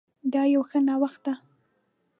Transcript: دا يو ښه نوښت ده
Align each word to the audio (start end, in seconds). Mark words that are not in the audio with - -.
دا 0.33 0.41
يو 0.53 0.61
ښه 0.69 0.79
نوښت 0.87 1.21
ده 1.25 1.33